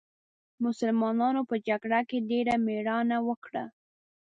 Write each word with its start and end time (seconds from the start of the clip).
مسلمانانو 0.65 1.41
په 1.49 1.55
جګړه 1.67 1.99
کې 2.09 2.17
ډېره 2.29 2.53
مېړانه 2.65 3.17
وکړه. 3.27 3.63